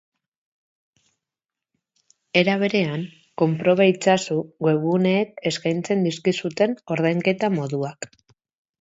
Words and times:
Era 2.41 2.55
berean, 2.63 3.05
konproba 3.43 3.89
itzazu 3.93 4.41
webguneek 4.69 5.47
eskaintzen 5.53 6.05
dizkizuten 6.11 6.79
ordainketa 6.99 7.57
moduak. 7.63 8.15